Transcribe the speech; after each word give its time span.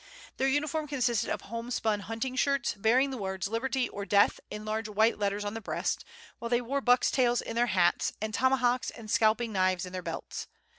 Their 0.37 0.47
uniform 0.47 0.87
consisted 0.87 1.29
of 1.29 1.41
homespun 1.41 1.99
hunting 1.99 2.35
shirts, 2.35 2.73
bearing 2.73 3.11
the 3.11 3.19
words 3.19 3.47
"Liberty 3.47 3.87
or 3.87 4.03
Death" 4.03 4.39
in 4.49 4.65
large 4.65 4.89
white 4.89 5.19
letters 5.19 5.45
on 5.45 5.53
the 5.53 5.61
breast, 5.61 6.03
while 6.39 6.49
they 6.49 6.59
wore 6.59 6.81
bucks' 6.81 7.11
tails 7.11 7.39
in 7.39 7.55
their 7.55 7.67
hats 7.67 8.11
and 8.19 8.33
tomahawks 8.33 8.89
and 8.89 9.11
scalping 9.11 9.51
knives 9.51 9.85
in 9.85 9.93
their 9.93 10.01
belts. 10.01 10.47